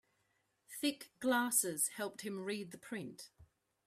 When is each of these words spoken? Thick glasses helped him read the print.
Thick 0.67 1.11
glasses 1.19 1.89
helped 1.89 2.21
him 2.21 2.39
read 2.43 2.71
the 2.71 2.79
print. 2.79 3.29